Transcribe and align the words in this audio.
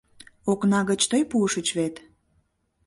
Окна 0.51 0.79
гыч 0.89 1.01
тый 1.11 1.23
пуышыч 1.29 1.67
вет? 1.77 1.95